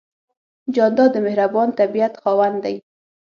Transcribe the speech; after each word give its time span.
جانداد 0.75 1.09
د 1.13 1.17
مهربان 1.27 1.67
طبیعت 1.79 2.13
خاوند 2.21 2.57
دی. 2.65 2.75